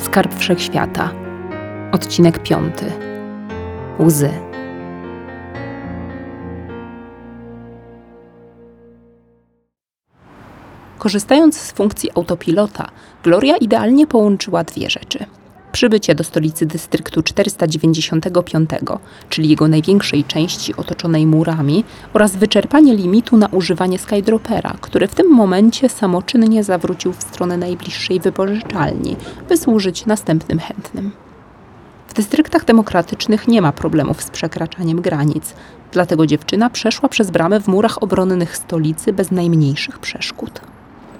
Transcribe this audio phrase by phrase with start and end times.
[0.00, 1.10] Skarb Wszechświata.
[1.92, 2.92] Odcinek piąty.
[3.98, 4.30] Łzy.
[10.98, 12.88] Korzystając z funkcji autopilota,
[13.22, 15.26] Gloria idealnie połączyła dwie rzeczy.
[15.72, 18.70] Przybycie do stolicy dystryktu 495,
[19.28, 25.30] czyli jego największej części otoczonej murami, oraz wyczerpanie limitu na używanie Skydropera, który w tym
[25.30, 29.16] momencie samoczynnie zawrócił w stronę najbliższej wypożyczalni,
[29.48, 31.10] by służyć następnym chętnym.
[32.08, 35.54] W dystryktach demokratycznych nie ma problemów z przekraczaniem granic,
[35.92, 40.60] dlatego dziewczyna przeszła przez bramę w murach obronnych stolicy bez najmniejszych przeszkód.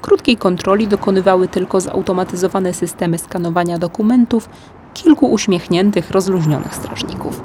[0.02, 4.48] Krótkiej kontroli dokonywały tylko zautomatyzowane systemy skanowania dokumentów
[4.95, 7.42] kilku uśmiechniętych, rozluźnionych strażników.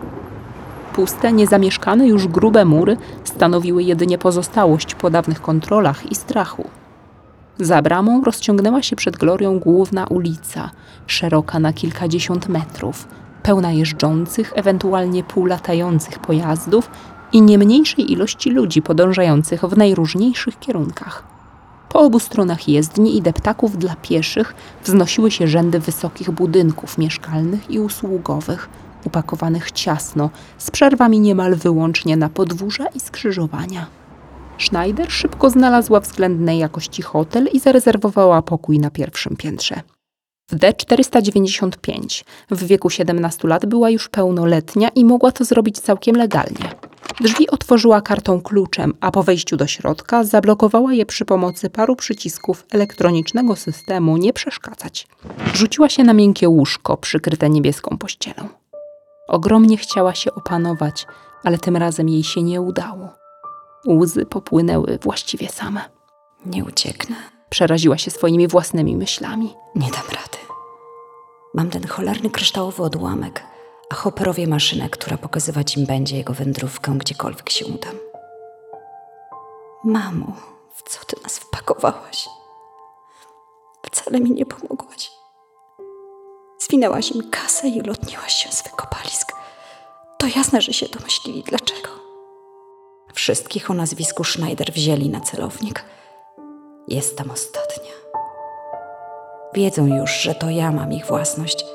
[0.94, 6.70] Puste, niezamieszkane już grube mury stanowiły jedynie pozostałość po dawnych kontrolach i strachu.
[7.60, 10.70] Za bramą rozciągnęła się przed Glorią główna ulica,
[11.08, 13.08] szeroka na kilkadziesiąt metrów,
[13.44, 16.90] pełna jeżdżących, ewentualnie półlatających pojazdów
[17.34, 21.35] i nie mniejszej ilości ludzi podążających w najróżniejszych kierunkach.
[21.96, 27.80] Po obu stronach jezdni i deptaków dla pieszych wznosiły się rzędy wysokich budynków mieszkalnych i
[27.80, 28.70] usługowych,
[29.06, 33.86] upakowanych ciasno, z przerwami niemal wyłącznie na podwórza i skrzyżowania.
[34.58, 39.82] Schneider szybko znalazła względnej jakości hotel i zarezerwowała pokój na pierwszym piętrze.
[40.52, 46.76] W D495 w wieku 17 lat była już pełnoletnia i mogła to zrobić całkiem legalnie.
[47.22, 52.66] Drzwi otworzyła kartą kluczem, a po wejściu do środka zablokowała je przy pomocy paru przycisków
[52.72, 55.08] elektronicznego systemu nie przeszkadzać.
[55.54, 58.50] Rzuciła się na miękkie łóżko przykryte niebieską pościelą.
[59.28, 61.08] Ogromnie chciała się opanować,
[61.44, 63.10] ale tym razem jej się nie udało.
[63.88, 65.82] Łzy popłynęły właściwie same.
[66.46, 67.16] Nie ucieknę.
[67.50, 69.54] Przeraziła się swoimi własnymi myślami.
[69.76, 70.38] Nie dam rady.
[71.54, 73.44] Mam ten cholerny kryształowy odłamek,
[73.90, 77.96] a Hopperowie maszynę, która pokazywać im będzie jego wędrówkę, gdziekolwiek się udam.
[79.84, 80.34] Mamo,
[80.76, 82.30] w co ty nas wpakowałaś?
[83.86, 85.12] Wcale mi nie pomogłaś.
[86.60, 89.32] Zwinęłaś im kasę i ulotniłaś się z wykopalisk.
[90.18, 91.90] To jasne, że się domyślili dlaczego.
[93.14, 95.86] Wszystkich o nazwisku Schneider wzięli na celownik.
[96.88, 97.92] Jestem ostatnia.
[99.54, 101.66] Wiedzą już, że to ja mam ich własność.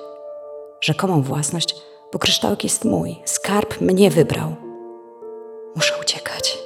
[0.80, 1.74] Rzekomą własność,
[2.12, 3.16] bo kryształek jest mój.
[3.24, 4.54] Skarb mnie wybrał.
[5.76, 6.58] Muszę uciekać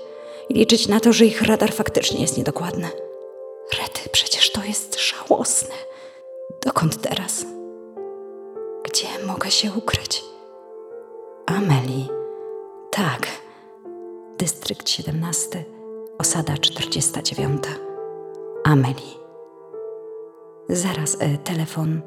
[0.48, 2.88] i liczyć na to, że ich radar faktycznie jest niedokładny.
[3.80, 5.74] Rety, przecież to jest żałosne.
[6.64, 7.44] Dokąd teraz?
[8.84, 10.24] Gdzie mogę się ukryć?
[11.46, 12.08] Ameli.
[12.90, 13.26] Tak.
[14.38, 15.64] Dystrykt 17,
[16.18, 17.62] osada 49.
[18.64, 19.18] Ameli.
[20.68, 22.02] Zaraz, e, telefon.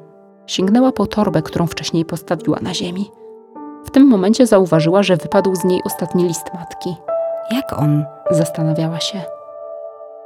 [0.46, 3.10] Sięgnęła po torbę, którą wcześniej postawiła na ziemi.
[3.88, 6.96] W tym momencie zauważyła, że wypadł z niej ostatni list matki.
[7.52, 8.04] Jak on?
[8.30, 9.22] Zastanawiała się.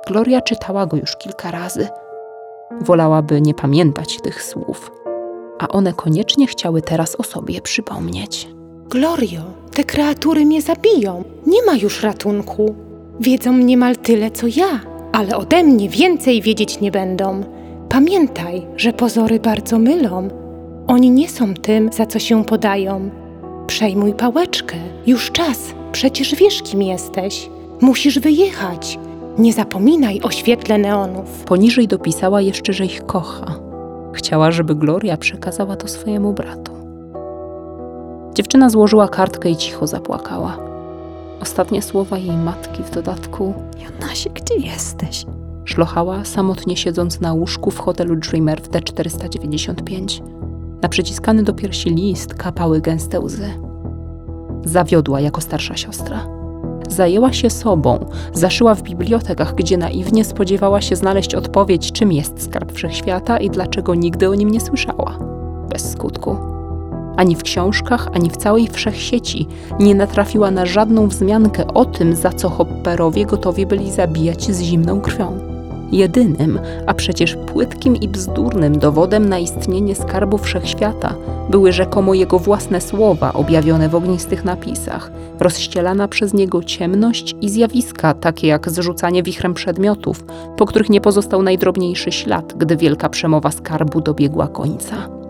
[0.07, 1.89] Gloria czytała go już kilka razy.
[2.81, 4.93] Wolałaby nie pamiętać tych słów,
[5.59, 8.49] a one koniecznie chciały teraz o sobie przypomnieć.
[8.91, 9.41] Glorio,
[9.75, 11.25] te kreatury mnie zabiją.
[11.47, 12.75] Nie ma już ratunku.
[13.21, 14.81] Wiedzą niemal tyle, co ja,
[15.13, 17.43] ale ode mnie więcej wiedzieć nie będą.
[17.89, 20.29] Pamiętaj, że pozory bardzo mylą.
[20.87, 23.22] Oni nie są tym, za co się podają.
[23.67, 24.77] Przejmuj pałeczkę.
[25.07, 25.75] Już czas.
[25.93, 27.51] Przecież wiesz, kim jesteś.
[27.81, 28.99] Musisz wyjechać.
[29.39, 31.45] Nie zapominaj o świetle neonów.
[31.45, 33.55] Poniżej dopisała jeszcze, że ich kocha.
[34.13, 36.73] Chciała, żeby Gloria przekazała to swojemu bratu.
[38.35, 40.59] Dziewczyna złożyła kartkę i cicho zapłakała.
[41.41, 45.27] Ostatnie słowa jej matki w dodatku Jonasie, gdzie jesteś?
[45.65, 50.23] szlochała, samotnie siedząc na łóżku w hotelu Dreamer w D495.
[50.83, 53.51] Na przyciskany do piersi list kapały gęste łzy.
[54.65, 56.27] Zawiodła jako starsza siostra.
[56.89, 62.73] Zajęła się sobą, zaszyła w bibliotekach, gdzie naiwnie spodziewała się znaleźć odpowiedź, czym jest skarb
[62.73, 65.19] wszechświata i dlaczego nigdy o nim nie słyszała.
[65.69, 66.37] Bez skutku.
[67.17, 69.47] Ani w książkach, ani w całej wszechsieci
[69.81, 75.01] nie natrafiła na żadną wzmiankę o tym, za co Hopperowie gotowi byli zabijać z zimną
[75.01, 75.52] krwią.
[75.93, 81.15] Jedynym, a przecież płytkim i bzdurnym dowodem na istnienie skarbu wszechświata
[81.51, 88.15] były rzekomo jego własne słowa objawione w ognistych napisach, rozścielana przez niego ciemność i zjawiska
[88.15, 90.25] takie jak zrzucanie wichrem przedmiotów,
[90.57, 95.22] po których nie pozostał najdrobniejszy ślad, gdy wielka przemowa skarbu dobiegła końca.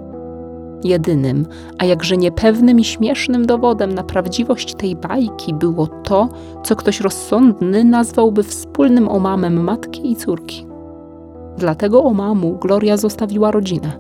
[0.84, 1.46] Jedynym,
[1.78, 6.28] a jakże niepewnym i śmiesznym dowodem na prawdziwość tej bajki było to,
[6.64, 10.66] co ktoś rozsądny nazwałby wspólnym omamem matki i córki.
[11.56, 13.92] Dlatego omamu Gloria zostawiła rodzinę.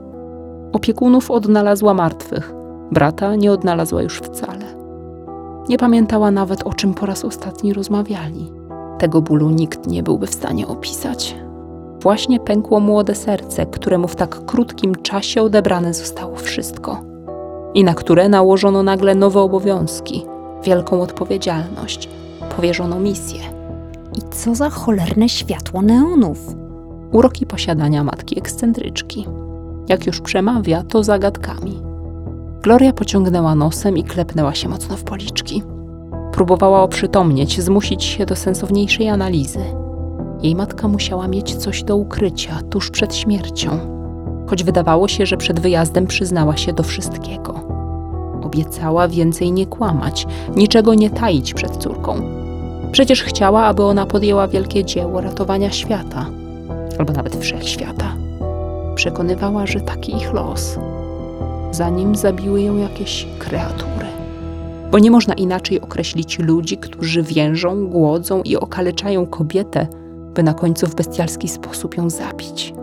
[0.72, 2.54] Opiekunów odnalazła martwych,
[2.90, 4.64] brata nie odnalazła już wcale.
[5.68, 8.52] Nie pamiętała nawet o czym po raz ostatni rozmawiali.
[8.98, 11.36] Tego bólu nikt nie byłby w stanie opisać.
[12.02, 17.00] Właśnie pękło młode serce, któremu w tak krótkim czasie odebrane zostało wszystko.
[17.74, 20.26] I na które nałożono nagle nowe obowiązki,
[20.64, 22.08] wielką odpowiedzialność,
[22.56, 23.40] powierzono misję.
[24.18, 26.54] I co za cholerne światło neonów?
[27.12, 29.26] Uroki posiadania matki ekscentryczki.
[29.88, 31.82] Jak już przemawia, to zagadkami.
[32.62, 35.62] Gloria pociągnęła nosem i klepnęła się mocno w policzki.
[36.32, 39.81] Próbowała oprzytomnieć, zmusić się do sensowniejszej analizy.
[40.42, 43.70] Jej matka musiała mieć coś do ukrycia tuż przed śmiercią,
[44.46, 47.60] choć wydawało się, że przed wyjazdem przyznała się do wszystkiego.
[48.42, 52.22] Obiecała więcej nie kłamać, niczego nie taić przed córką.
[52.92, 56.26] Przecież chciała, aby ona podjęła wielkie dzieło ratowania świata,
[56.98, 58.16] albo nawet wszechświata.
[58.94, 60.78] Przekonywała, że taki ich los,
[61.70, 64.06] zanim zabiły ją jakieś kreatury.
[64.90, 69.86] Bo nie można inaczej określić ludzi, którzy więżą, głodzą i okaleczają kobietę,
[70.34, 72.74] by na końcu w bestialski sposób ją zabić.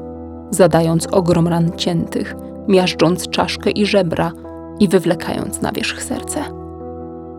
[0.52, 2.36] Zadając ogrom ran ciętych,
[2.68, 4.32] miażdżąc czaszkę i żebra
[4.80, 6.44] i wywlekając na wierzch serce.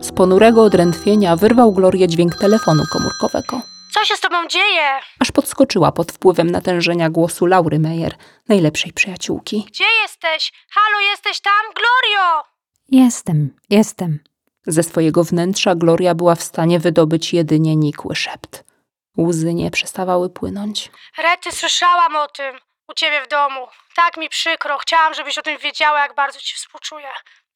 [0.01, 3.61] Z ponurego odrętwienia wyrwał Glorię dźwięk telefonu komórkowego.
[3.93, 4.81] Co się z tobą dzieje?
[5.19, 8.15] Aż podskoczyła pod wpływem natężenia głosu Laury Meyer,
[8.49, 9.65] najlepszej przyjaciółki.
[9.67, 10.53] Gdzie jesteś?
[10.69, 11.73] Halo, jesteś tam?
[11.75, 12.43] Glorio!
[12.89, 14.19] Jestem, jestem.
[14.67, 18.70] Ze swojego wnętrza Gloria była w stanie wydobyć jedynie nikły szept.
[19.17, 20.91] Łzy nie przestawały płynąć.
[21.17, 22.55] Rety, słyszałam o tym.
[22.89, 23.67] U ciebie w domu.
[23.95, 24.77] Tak mi przykro.
[24.77, 27.07] Chciałam, żebyś o tym wiedziała, jak bardzo ci współczuję.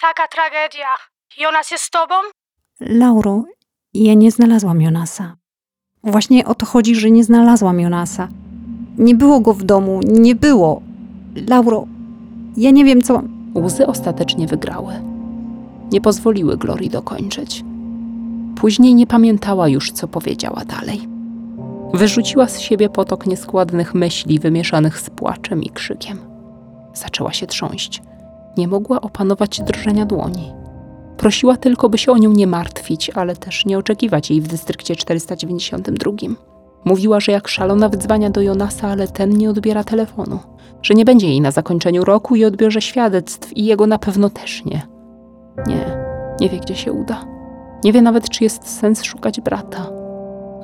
[0.02, 0.88] Taka tragedia.
[1.38, 2.16] Jonas jest z tobą?
[2.80, 3.44] Lauro,
[3.94, 5.36] ja nie znalazłam Jonasa.
[6.04, 8.28] Właśnie o to chodzi, że nie znalazłam Jonasa.
[8.98, 10.82] Nie było go w domu, nie było.
[11.50, 11.86] Lauro,
[12.58, 13.22] ja nie wiem co.
[13.56, 14.94] Łzy ostatecznie wygrały.
[15.92, 17.64] Nie pozwoliły Glorii dokończyć.
[18.58, 21.15] Później nie pamiętała już, co powiedziała dalej.
[21.94, 26.20] Wyrzuciła z siebie potok nieskładnych myśli, wymieszanych z płaczem i krzykiem.
[26.94, 28.02] Zaczęła się trząść.
[28.58, 30.54] Nie mogła opanować drżenia dłoni.
[31.18, 34.96] Prosiła tylko, by się o nią nie martwić, ale też nie oczekiwać jej w dystrykcie
[34.96, 36.12] 492.
[36.86, 40.40] Mówiła, że jak szalona wydzwania do Jonasa, ale ten nie odbiera telefonu.
[40.82, 44.66] Że nie będzie jej na zakończeniu roku i odbiorze świadectw i jego na pewno też
[44.66, 44.88] nie.
[45.68, 45.98] Nie,
[46.40, 47.26] nie wie gdzie się uda.
[47.84, 49.90] Nie wie nawet, czy jest sens szukać brata.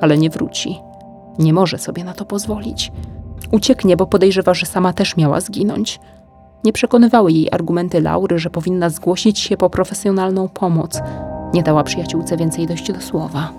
[0.00, 0.78] Ale nie wróci.
[1.38, 2.92] Nie może sobie na to pozwolić.
[3.50, 6.00] Ucieknie, bo podejrzewa, że sama też miała zginąć.
[6.64, 11.00] Nie przekonywały jej argumenty Laury, że powinna zgłosić się po profesjonalną pomoc.
[11.54, 13.52] Nie dała przyjaciółce więcej dojść do słowa.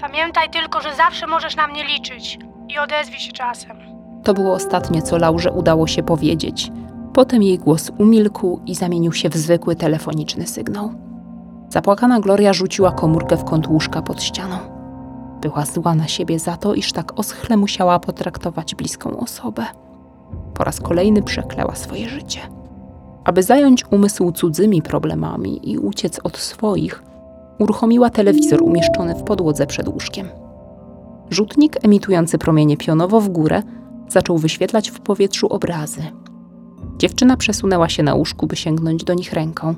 [0.00, 2.38] Pamiętaj tylko, że zawsze możesz na mnie liczyć.
[2.68, 3.76] I odezwij się czasem.
[4.24, 6.72] To było ostatnie, co Laurze udało się powiedzieć.
[7.14, 10.92] Potem jej głos umilkł i zamienił się w zwykły telefoniczny sygnał.
[11.68, 14.77] Zapłakana Gloria rzuciła komórkę w kąt łóżka pod ścianą.
[15.40, 19.64] Była zła na siebie za to, iż tak oschle musiała potraktować bliską osobę.
[20.54, 22.40] Po raz kolejny przekleła swoje życie.
[23.24, 27.02] Aby zająć umysł cudzymi problemami i uciec od swoich,
[27.58, 30.28] uruchomiła telewizor umieszczony w podłodze przed łóżkiem.
[31.30, 33.62] Rzutnik emitujący promienie pionowo w górę
[34.08, 36.02] zaczął wyświetlać w powietrzu obrazy.
[36.98, 39.74] Dziewczyna przesunęła się na łóżku, by sięgnąć do nich ręką.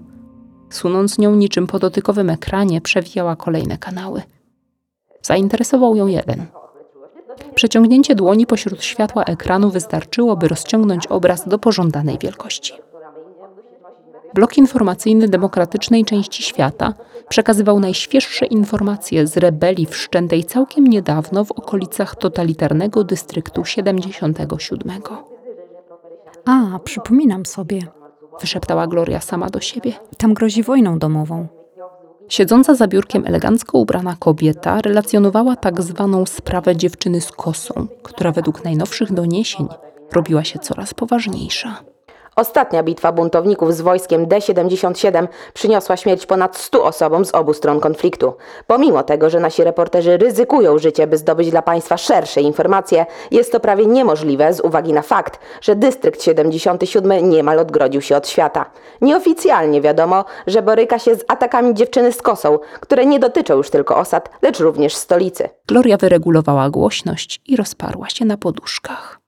[0.71, 4.23] Sunąc nią niczym po dotykowym ekranie, przewijała kolejne kanały.
[5.23, 6.47] Zainteresował ją jeden.
[7.55, 12.73] Przeciągnięcie dłoni pośród światła ekranu wystarczyło, by rozciągnąć obraz do pożądanej wielkości.
[14.35, 16.95] Blok informacyjny demokratycznej części świata
[17.29, 25.03] przekazywał najświeższe informacje z rebelii wszczętej całkiem niedawno w okolicach totalitarnego dystryktu 77.
[26.45, 27.81] A, przypominam sobie.
[28.41, 29.93] Wyszeptała Gloria sama do siebie.
[30.17, 31.60] Tam grozi wojną domową.
[32.31, 38.65] Siedząca za biurkiem elegancko ubrana kobieta relacjonowała tak zwaną sprawę dziewczyny z kosą, która według
[38.65, 39.69] najnowszych doniesień
[40.13, 41.90] robiła się coraz poważniejsza.
[42.41, 48.35] Ostatnia bitwa buntowników z wojskiem D-77 przyniosła śmierć ponad 100 osobom z obu stron konfliktu.
[48.67, 53.61] Pomimo tego, że nasi reporterzy ryzykują życie, by zdobyć dla państwa szersze informacje, jest to
[53.61, 58.71] prawie niemożliwe z uwagi na fakt, że dystrykt 77 niemal odgrodził się od świata.
[59.01, 63.97] Nieoficjalnie wiadomo, że boryka się z atakami dziewczyny z kosą, które nie dotyczą już tylko
[63.97, 65.49] osad, lecz również stolicy.
[65.69, 69.20] Gloria wyregulowała głośność i rozparła się na poduszkach.